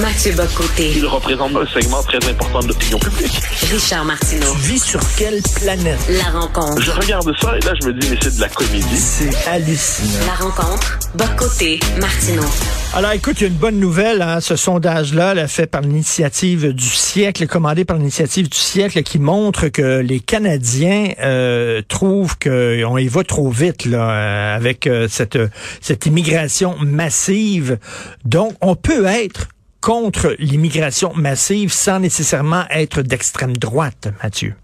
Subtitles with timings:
[0.00, 0.92] Mathieu Bocoté.
[0.96, 3.38] Il représente un segment très important de l'opinion publique.
[3.70, 4.52] Richard Martineau.
[4.54, 5.98] Tu vis sur quelle planète?
[6.08, 6.80] La rencontre.
[6.80, 8.96] Je regarde ça et là, je me dis, mais c'est de la comédie.
[8.96, 10.26] C'est hallucinant.
[10.26, 10.98] La rencontre.
[11.14, 11.80] Bocoté.
[12.00, 12.46] Martineau.
[12.94, 14.22] Alors, écoute, il y a une bonne nouvelle.
[14.22, 19.18] Hein, ce sondage-là, là, fait par l'initiative du siècle, commandé par l'initiative du siècle, qui
[19.18, 25.08] montre que les Canadiens euh, trouvent qu'on y va trop vite là, euh, avec euh,
[25.10, 25.38] cette,
[25.82, 27.78] cette immigration massive.
[28.24, 29.48] Donc, on peut être
[29.80, 34.54] contre l'immigration massive sans nécessairement être d'extrême droite, Mathieu?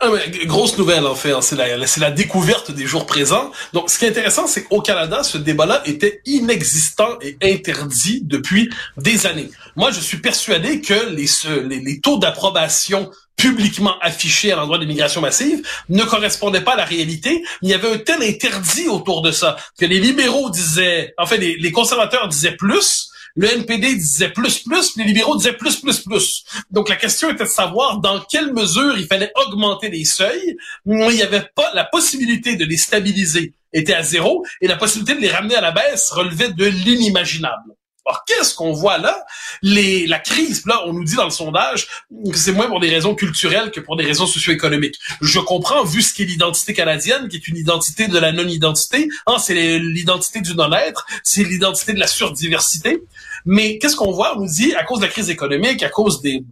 [0.00, 1.32] Ah, mais, grosse nouvelle, en fait.
[1.32, 1.40] Hein.
[1.40, 3.50] C'est la, découverte des jours présents.
[3.72, 8.70] Donc, ce qui est intéressant, c'est qu'au Canada, ce débat-là était inexistant et interdit depuis
[8.96, 9.50] des années.
[9.76, 15.66] Moi, je suis persuadé que les, taux d'approbation publiquement affichés à l'endroit de l'immigration massive
[15.88, 17.42] ne correspondaient pas à la réalité.
[17.62, 21.38] Il y avait un tel interdit autour de ça que les libéraux disaient, en fait,
[21.38, 26.44] les conservateurs disaient plus, le NPD disait plus, plus, les libéraux disaient plus, plus, plus.
[26.70, 30.56] Donc la question était de savoir dans quelle mesure il fallait augmenter les seuils.
[30.86, 35.16] Il n'y avait pas la possibilité de les stabiliser était à zéro et la possibilité
[35.16, 37.74] de les ramener à la baisse relevait de l'inimaginable.
[38.06, 39.24] Alors, qu'est-ce qu'on voit là?
[39.62, 41.88] Les, la crise, là, on nous dit dans le sondage
[42.30, 44.98] que c'est moins pour des raisons culturelles que pour des raisons socio-économiques.
[45.22, 49.08] Je comprends, vu ce qu'est l'identité canadienne, qui est une identité de la non-identité.
[49.26, 53.00] Hein, c'est l'identité du non-être, c'est l'identité de la surdiversité.
[53.46, 54.36] Mais qu'est-ce qu'on voit?
[54.36, 56.44] On nous dit, à cause de la crise économique, à cause des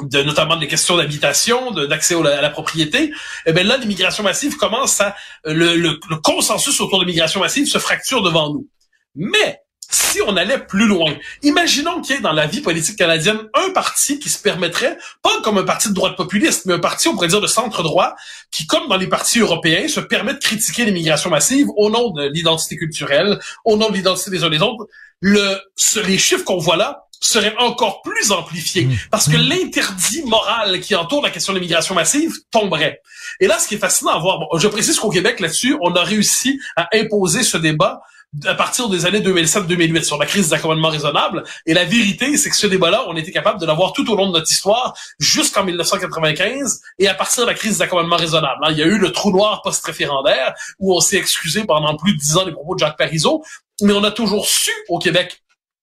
[0.00, 3.12] de notamment des questions d'habitation, d'accès à la propriété,
[3.44, 7.66] eh bien là, l'immigration massive commence à le, le, le consensus autour de l'immigration massive
[7.66, 8.66] se fracture devant nous.
[9.14, 9.60] Mais
[9.94, 13.70] si on allait plus loin, imaginons qu'il y ait dans la vie politique canadienne un
[13.70, 17.12] parti qui se permettrait, pas comme un parti de droite populiste, mais un parti, on
[17.12, 18.14] pourrait dire, de centre-droit,
[18.50, 22.24] qui, comme dans les partis européens, se permet de critiquer l'immigration massive au nom de
[22.24, 24.86] l'identité culturelle, au nom de l'identité des uns des autres.
[25.20, 25.58] Le,
[26.06, 28.96] les chiffres qu'on voit là seraient encore plus amplifiés mmh.
[29.10, 29.48] parce que mmh.
[29.48, 33.00] l'interdit moral qui entoure la question de l'immigration massive tomberait.
[33.38, 35.94] Et là, ce qui est fascinant à voir, bon, je précise qu'au Québec, là-dessus, on
[35.94, 38.02] a réussi à imposer ce débat
[38.46, 41.44] à partir des années 2007-2008 sur la crise des accommodements raisonnables.
[41.66, 44.28] Et la vérité, c'est que ce débat-là, on était capable de l'avoir tout au long
[44.28, 48.60] de notre histoire jusqu'en 1995 et à partir de la crise des accommodements raisonnables.
[48.64, 52.14] Hein, il y a eu le trou noir post-référendaire où on s'est excusé pendant plus
[52.14, 53.44] de dix ans des propos de Jacques Parizeau,
[53.82, 55.41] mais on a toujours su au Québec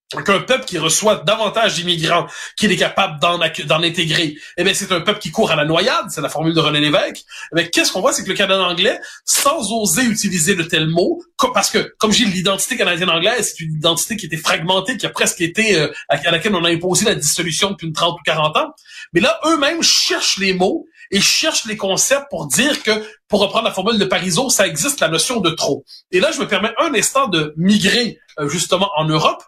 [0.10, 2.26] qu'un peuple qui reçoit davantage d'immigrants
[2.58, 3.40] qu'il est capable d'en,
[3.84, 6.60] intégrer, eh bien, c'est un peuple qui court à la noyade, c'est la formule de
[6.60, 7.24] René Lévesque.
[7.56, 11.22] Eh qu'est-ce qu'on voit, c'est que le Canada anglais, sans oser utiliser de tels mots,
[11.54, 15.42] parce que, comme j'ai l'identité canadienne-anglaise, c'est une identité qui était fragmentée, qui a presque
[15.42, 18.74] été, euh, à, laquelle on a imposé la dissolution depuis une 30 ou 40 ans.
[19.14, 22.92] Mais là, eux-mêmes cherchent les mots et cherchent les concepts pour dire que,
[23.28, 25.86] pour reprendre la formule de Parizeau, ça existe la notion de trop.
[26.12, 29.44] Et là, je me permets un instant de migrer euh, justement en Europe,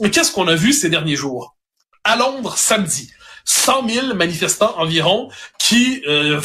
[0.00, 1.56] Qu'est-ce qu'on a vu ces derniers jours?
[2.04, 3.10] À Londres, samedi,
[3.44, 6.40] 100 000 manifestants environ qui, euh,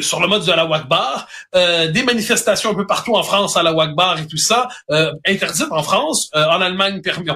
[0.00, 3.62] sur le mode de la Wakbar, euh, des manifestations un peu partout en France à
[3.62, 7.30] la Wakbar et tout ça, euh, interdites en France, euh, en Allemagne, permis.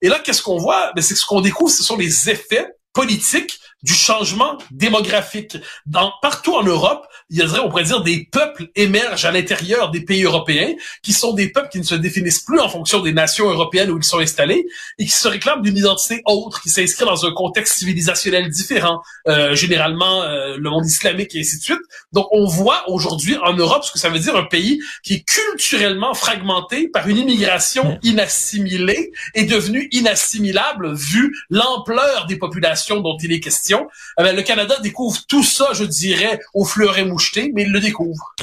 [0.00, 0.92] Et là, qu'est-ce qu'on voit?
[0.94, 5.56] Ben, c'est ce qu'on découvre, ce sont les effets politiques du changement démographique.
[5.86, 9.90] Dans, partout en Europe, il y a, on pourrait dire, des peuples émergent à l'intérieur
[9.90, 10.72] des pays européens,
[11.02, 13.98] qui sont des peuples qui ne se définissent plus en fonction des nations européennes où
[13.98, 14.66] ils sont installés,
[14.98, 19.54] et qui se réclament d'une identité autre, qui s'inscrit dans un contexte civilisationnel différent, euh,
[19.54, 21.80] généralement euh, le monde islamique et ainsi de suite.
[22.12, 25.24] Donc on voit aujourd'hui en Europe ce que ça veut dire un pays qui est
[25.24, 33.32] culturellement fragmenté par une immigration inassimilée et devenu inassimilable vu l'ampleur des populations dont il
[33.32, 33.71] est question
[34.18, 37.80] eh ben, le Canada découvre tout ça, je dirais, au fleuret moucheté, mais il le
[37.80, 38.34] découvre.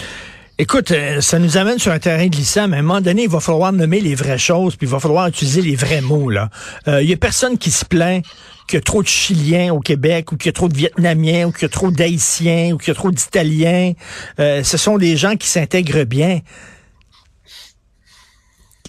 [0.61, 3.29] Écoute, euh, ça nous amène sur un terrain glissant, mais à un moment donné, il
[3.29, 6.29] va falloir nommer les vraies choses, puis il va falloir utiliser les vrais mots.
[6.29, 6.49] Là,
[6.89, 8.25] euh, il y a personne qui se plaint
[8.67, 11.47] qu'il y a trop de Chiliens au Québec, ou qu'il y a trop de Vietnamiens,
[11.47, 13.93] ou qu'il y a trop d'Haïtiens, ou qu'il y a trop d'Italiens.
[14.41, 16.41] Euh, ce sont des gens qui s'intègrent bien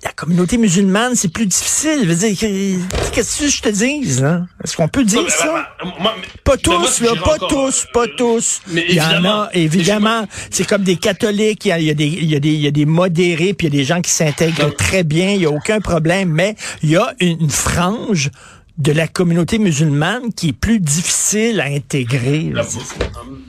[0.02, 2.08] la communauté musulmane, c'est plus difficile.
[3.12, 4.46] Qu'est-ce que je te dis, là?
[4.64, 5.68] Est-ce qu'on peut dire ça?
[6.42, 8.62] pas tous, là, pas tous, pas tous.
[8.68, 10.26] Mais il y en a, évidemment.
[10.50, 12.70] C'est comme des catholiques, il y a, des, il y a des, il y a
[12.70, 15.50] des modérés, puis il y a des gens qui s'intègrent très bien, il y a
[15.50, 18.30] aucun problème, mais il y a une frange
[18.80, 22.50] de la communauté musulmane qui est plus difficile à intégrer.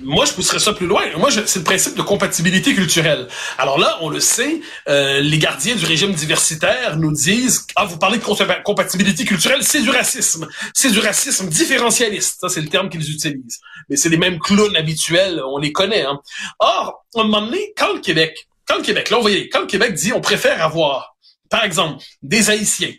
[0.04, 1.04] moi, je pousserais ça plus loin.
[1.18, 3.28] Moi, c'est le principe de compatibilité culturelle.
[3.57, 7.98] Alors là, on le sait, euh, les gardiens du régime diversitaire nous disent ah vous
[7.98, 12.39] parlez de compatibilité culturelle, c'est du racisme, c'est du racisme différentialiste.
[12.42, 13.60] Ça, c'est le terme qu'ils utilisent.
[13.89, 16.04] Mais c'est les mêmes clowns habituels, on les connaît.
[16.04, 16.19] Hein.
[16.60, 18.36] Or, à un moment quand le Québec,
[18.68, 21.16] quand le Québec, là, on voyez, quand le Québec dit on préfère avoir,
[21.50, 22.92] par exemple, des Haïtiens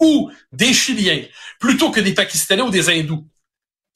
[0.00, 1.22] ou des Chiliens
[1.60, 3.26] plutôt que des Pakistanais ou des Hindous,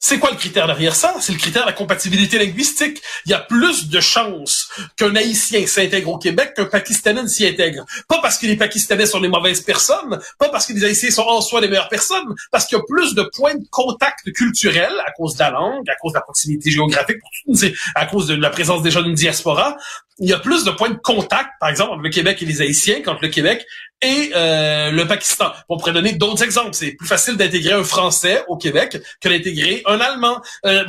[0.03, 1.13] c'est quoi le critère derrière ça?
[1.19, 2.99] C'est le critère de la compatibilité linguistique.
[3.27, 4.67] Il y a plus de chances
[4.97, 7.85] qu'un Haïtien s'intègre au Québec qu'un Pakistanais s'y intègre.
[8.07, 11.21] Pas parce que les Pakistanais sont des mauvaises personnes, pas parce que les Haïtiens sont
[11.21, 14.91] en soi les meilleures personnes, parce qu'il y a plus de points de contact culturel
[15.05, 17.17] à cause de la langue, à cause de la proximité géographique,
[17.93, 19.77] à cause de la présence déjà d'une diaspora.
[20.19, 22.61] Il y a plus de points de contact, par exemple, entre le Québec et les
[22.61, 23.65] Haïtiens qu'entre le Québec
[24.01, 25.51] et euh, le Pakistan.
[25.69, 26.73] On pourrait donner d'autres exemples.
[26.73, 30.41] C'est plus facile d'intégrer un Français au Québec que d'intégrer un Allemand.
[30.65, 30.83] Euh,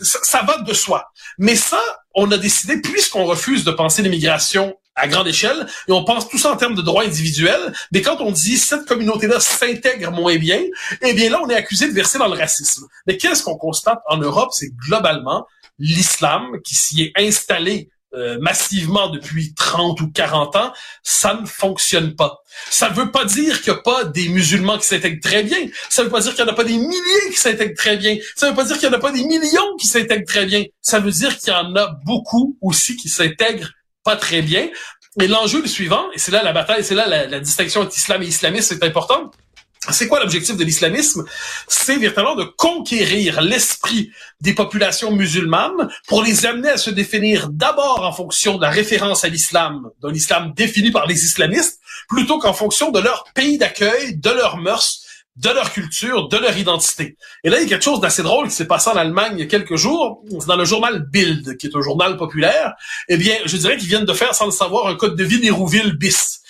[0.00, 1.10] ça, va de soi.
[1.38, 1.80] Mais ça,
[2.14, 6.38] on a décidé, puisqu'on refuse de penser l'immigration à grande échelle, et on pense tout
[6.38, 10.60] ça en termes de droits individuels, mais quand on dit cette communauté-là s'intègre moins bien,
[11.02, 12.86] eh bien là, on est accusé de verser dans le racisme.
[13.06, 14.50] Mais qu'est-ce qu'on constate en Europe?
[14.52, 15.46] C'est globalement
[15.80, 20.72] l'islam qui s'y est installé euh, massivement depuis 30 ou 40 ans,
[21.02, 22.42] ça ne fonctionne pas.
[22.70, 25.58] Ça ne veut pas dire qu'il n'y a pas des musulmans qui s'intègrent très bien.
[25.88, 27.96] Ça ne veut pas dire qu'il n'y en a pas des milliers qui s'intègrent très
[27.96, 28.16] bien.
[28.36, 30.46] Ça ne veut pas dire qu'il n'y en a pas des millions qui s'intègrent très
[30.46, 30.64] bien.
[30.80, 33.70] Ça veut dire qu'il y en a beaucoup aussi qui s'intègrent
[34.04, 34.68] pas très bien.
[35.20, 37.96] Et l'enjeu le suivant, et c'est là la bataille, c'est là la, la distinction entre
[37.96, 39.30] islam et islamiste, c'est important,
[39.90, 41.24] c'est quoi l'objectif de l'islamisme?
[41.68, 44.10] C'est véritablement de conquérir l'esprit
[44.40, 49.24] des populations musulmanes pour les amener à se définir d'abord en fonction de la référence
[49.24, 54.16] à l'islam, d'un islam défini par les islamistes, plutôt qu'en fonction de leur pays d'accueil,
[54.16, 55.00] de leurs mœurs,
[55.36, 57.16] de leur culture, de leur identité.
[57.42, 59.40] Et là, il y a quelque chose d'assez drôle qui s'est passé en Allemagne il
[59.40, 60.22] y a quelques jours.
[60.46, 62.74] Dans le journal Bild, qui est un journal populaire.
[63.08, 65.40] Eh bien, je dirais qu'ils viennent de faire, sans le savoir, un code de vie
[65.40, 66.40] d'Hérouville bis.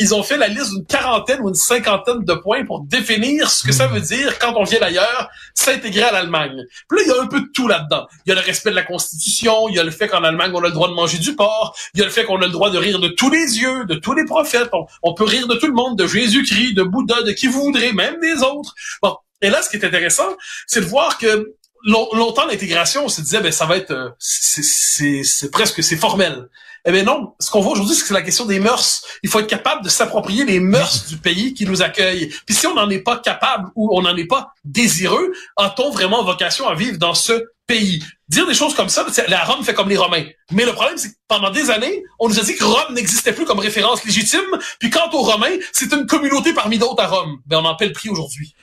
[0.00, 3.64] Ils ont fait la liste d'une quarantaine ou une cinquantaine de points pour définir ce
[3.64, 6.64] que ça veut dire quand on vient d'ailleurs s'intégrer à l'Allemagne.
[6.88, 8.06] Puis là, il y a un peu de tout là-dedans.
[8.26, 10.52] Il y a le respect de la Constitution, il y a le fait qu'en Allemagne,
[10.54, 12.46] on a le droit de manger du porc, il y a le fait qu'on a
[12.46, 14.70] le droit de rire de tous les yeux, de tous les prophètes.
[15.02, 17.92] On, peut rire de tout le monde, de Jésus-Christ, de Bouddha, de qui vous voudrez,
[17.92, 18.74] même des autres.
[19.02, 19.16] Bon.
[19.42, 20.36] Et là, ce qui est intéressant,
[20.66, 21.54] c'est de voir que
[21.84, 26.48] longtemps l'intégration, on se disait ben ça va être euh, c'est presque c'est formel.
[26.86, 29.02] Eh bien non, ce qu'on voit aujourd'hui, c'est que c'est la question des mœurs.
[29.22, 32.30] Il faut être capable de s'approprier les mœurs du pays qui nous accueille.
[32.44, 36.22] Puis si on n'en est pas capable ou on n'en est pas désireux, a-t-on vraiment
[36.22, 38.02] vocation à vivre dans ce pays?
[38.28, 40.24] Dire des choses comme ça, la Rome fait comme les Romains.
[40.50, 43.32] Mais le problème, c'est que pendant des années, on nous a dit que Rome n'existait
[43.32, 44.40] plus comme référence légitime.
[44.78, 47.38] Puis quant aux Romains, c'est une communauté parmi d'autres à Rome.
[47.46, 48.54] Ben on en paie le prix aujourd'hui.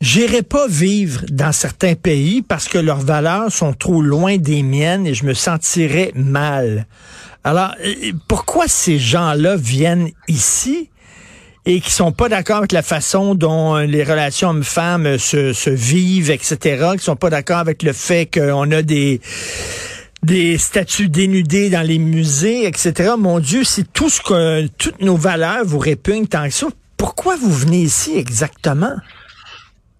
[0.00, 5.06] J'irai pas vivre dans certains pays parce que leurs valeurs sont trop loin des miennes
[5.06, 6.86] et je me sentirais mal.
[7.48, 10.90] Alors, euh, pourquoi ces gens-là viennent ici
[11.64, 16.30] et qui sont pas d'accord avec la façon dont les relations hommes-femmes se, se vivent,
[16.30, 19.22] etc., qui sont pas d'accord avec le fait qu'on a des
[20.22, 23.12] des statues dénudées dans les musées, etc.
[23.16, 26.66] Mon Dieu, si tout ce que toutes nos valeurs vous répugnent tant que ça,
[26.98, 28.92] pourquoi vous venez ici exactement?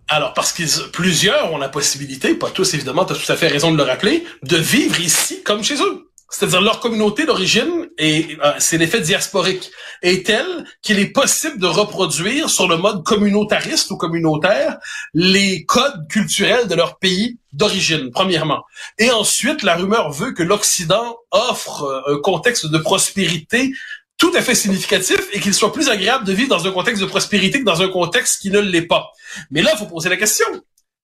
[0.09, 3.49] Alors, parce que plusieurs ont la possibilité, pas tous évidemment, tu as tout à fait
[3.49, 6.08] raison de le rappeler, de vivre ici comme chez eux.
[6.31, 9.71] C'est-à-dire leur communauté d'origine, et euh, c'est l'effet diasporique,
[10.03, 14.77] est telle qu'il est possible de reproduire sur le mode communautariste ou communautaire
[15.15, 18.63] les codes culturels de leur pays d'origine, premièrement.
[18.99, 23.73] Et ensuite, la rumeur veut que l'Occident offre euh, un contexte de prospérité
[24.19, 27.07] tout à fait significatif et qu'il soit plus agréable de vivre dans un contexte de
[27.07, 29.12] prospérité que dans un contexte qui ne l'est pas.
[29.50, 30.47] Mais là, il faut poser la question.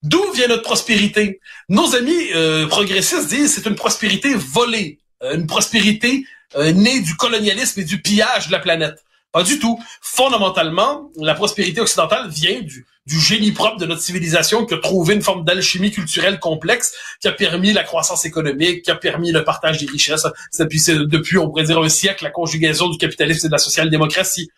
[0.03, 1.41] D'où vient notre prospérité?
[1.71, 4.99] Nos amis euh, progressistes disent c'est une prospérité volée,
[5.33, 6.27] une prospérité
[6.57, 9.05] euh, née du colonialisme et du pillage de la planète.
[9.33, 9.83] Pas du tout.
[10.01, 15.15] Fondamentalement, la prospérité occidentale vient du, du génie propre de notre civilisation qui a trouvé
[15.15, 19.45] une forme d'alchimie culturelle complexe qui a permis la croissance économique, qui a permis le
[19.45, 20.27] partage des richesses.
[20.59, 24.51] Depuis, depuis on pourrait dire un siècle, la conjugaison du capitalisme et de la social-démocratie.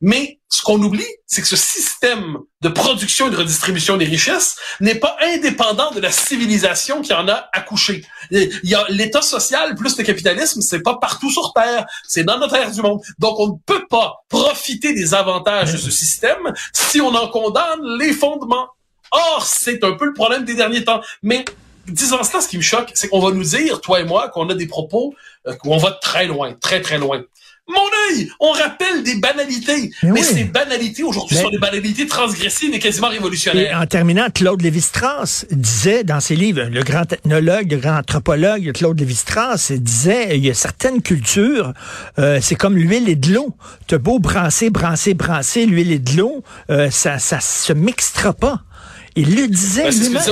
[0.00, 4.56] Mais ce qu'on oublie, c'est que ce système de production et de redistribution des richesses
[4.80, 8.04] n'est pas indépendant de la civilisation qui en a accouché.
[8.30, 12.38] Il y a l'état social plus le capitalisme, c'est pas partout sur Terre, c'est dans
[12.38, 13.00] notre terre du monde.
[13.18, 17.80] Donc on ne peut pas profiter des avantages de ce système si on en condamne
[17.98, 18.68] les fondements.
[19.10, 21.00] Or, c'est un peu le problème des derniers temps.
[21.22, 21.44] Mais
[21.86, 24.48] disant cela, ce qui me choque, c'est qu'on va nous dire, toi et moi, qu'on
[24.48, 25.14] a des propos,
[25.46, 27.22] euh, qu'on va très loin, très très loin.
[27.68, 27.76] Mon
[28.10, 33.08] œil, on rappelle des banalités, mais, ces banalités aujourd'hui sont des banalités transgressives et quasiment
[33.08, 33.72] révolutionnaires.
[33.72, 38.72] Et en terminant, Claude Lévi-Strauss disait dans ses livres, le grand ethnologue, le grand anthropologue
[38.72, 41.74] Claude Lévi-Strauss disait, il y a certaines cultures,
[42.18, 43.54] euh, c'est comme l'huile et de l'eau.
[43.86, 48.62] T'as beau brasser, brasser, brasser l'huile et de l'eau, euh, ça, ça se mixera pas.
[49.14, 50.22] Il le disait ben, lui-même.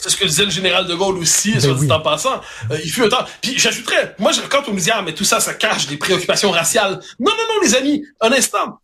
[0.00, 2.40] C'est ce que disait le général de Gaulle aussi, ben soit dit en passant.
[2.70, 3.24] Euh, il fut un temps.
[3.40, 6.50] Puis j'ajouterais, moi, quand on nous dit ah mais tout ça, ça cache des préoccupations
[6.50, 7.00] raciales.
[7.20, 8.78] Non, non, non, les amis, un instant.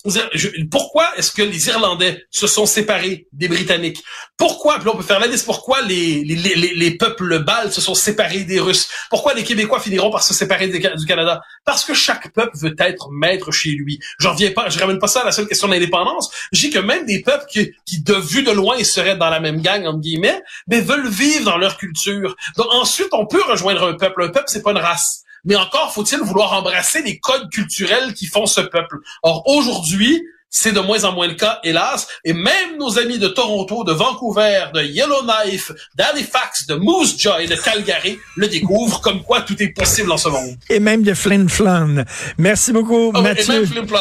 [0.71, 4.03] pourquoi est-ce que les Irlandais se sont séparés des Britanniques?
[4.37, 5.47] Pourquoi Puis on peut faire la liste.
[5.47, 8.89] Pourquoi les les, les, les peuples baltes se sont séparés des Russes?
[9.11, 11.43] Pourquoi les Québécois finiront par se séparer du Canada?
[11.65, 13.99] Parce que chaque peuple veut être maître chez lui.
[14.19, 16.31] Je reviens pas, je ramène pas ça à la seule question de l'indépendance.
[16.53, 19.41] Je dis que même des peuples qui, qui de vue de loin seraient dans la
[19.41, 22.37] même gang entre guillemets, mais veulent vivre dans leur culture.
[22.57, 24.25] Donc ensuite, on peut rejoindre un peuple.
[24.25, 25.25] Un peuple, c'est pas une race.
[25.45, 28.99] Mais encore faut-il vouloir embrasser les codes culturels qui font ce peuple.
[29.23, 32.09] Or aujourd'hui, c'est de moins en moins le cas, hélas.
[32.25, 37.47] Et même nos amis de Toronto, de Vancouver, de Yellowknife, d'Halifax, de Moose Jaw et
[37.47, 40.57] de Calgary le découvrent comme quoi tout est possible en ce monde.
[40.69, 42.05] Et même de Flin Flon.
[42.37, 43.65] Merci beaucoup, oh, Mathieu.
[43.65, 44.01] Et même Flin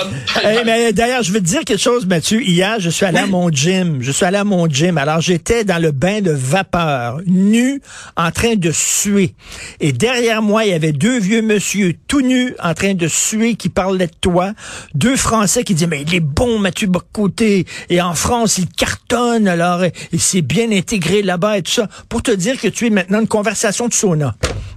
[0.65, 2.41] mais d'ailleurs, je veux te dire quelque chose, Mathieu.
[2.41, 3.99] Hier, je suis allé à mon gym.
[4.01, 4.97] Je suis allé à mon gym.
[4.97, 7.81] Alors, j'étais dans le bain de vapeur, nu,
[8.17, 9.35] en train de suer.
[9.79, 13.55] Et derrière moi, il y avait deux vieux monsieur, tout nus, en train de suer,
[13.55, 14.53] qui parlaient de toi.
[14.95, 17.65] Deux Français qui disaient, mais il est bon, Mathieu Bocoté.
[17.89, 21.89] Et en France, il cartonne, alors, il s'est bien intégré là-bas et tout ça.
[22.07, 24.35] Pour te dire que tu es maintenant une conversation de sauna.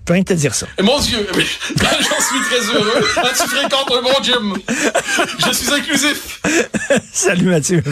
[0.09, 0.67] Je rien te dire ça.
[0.83, 3.05] Mon Dieu, j'en suis très heureux.
[3.31, 4.57] tu fréquentes un bon gym.
[5.47, 6.41] Je suis inclusif.
[7.13, 7.83] Salut Mathieu.